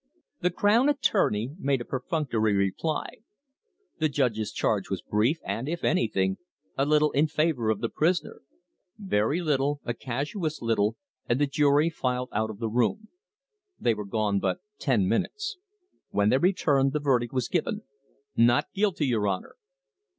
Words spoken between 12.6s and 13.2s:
room.